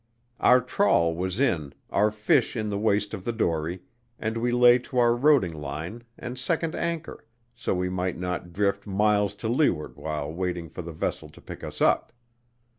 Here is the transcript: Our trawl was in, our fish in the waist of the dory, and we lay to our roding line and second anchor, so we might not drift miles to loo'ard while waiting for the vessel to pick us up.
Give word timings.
Our 0.39 0.61
trawl 0.61 1.13
was 1.13 1.39
in, 1.39 1.75
our 1.91 2.09
fish 2.09 2.55
in 2.55 2.69
the 2.69 2.79
waist 2.79 3.13
of 3.13 3.23
the 3.23 3.31
dory, 3.31 3.83
and 4.17 4.35
we 4.35 4.49
lay 4.51 4.79
to 4.79 4.97
our 4.97 5.15
roding 5.15 5.53
line 5.53 6.05
and 6.17 6.39
second 6.39 6.73
anchor, 6.73 7.23
so 7.53 7.75
we 7.75 7.87
might 7.87 8.17
not 8.17 8.51
drift 8.51 8.87
miles 8.87 9.35
to 9.35 9.47
loo'ard 9.47 9.95
while 9.97 10.33
waiting 10.33 10.69
for 10.69 10.81
the 10.81 10.91
vessel 10.91 11.29
to 11.29 11.39
pick 11.39 11.63
us 11.63 11.81
up. 11.81 12.13